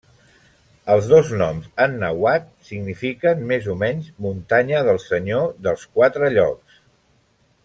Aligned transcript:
Els 0.93 1.09
dos 1.11 1.29
noms 1.41 1.67
en 1.85 1.93
nàhuatl 2.05 2.49
signifiquen 2.71 3.45
més 3.53 3.69
o 3.75 3.77
menys 3.85 4.11
'Muntanya 4.27 4.83
del 4.89 5.01
Senyor 5.07 5.49
dels 5.69 5.89
Quatre 5.99 6.35
Llocs'. 6.39 6.79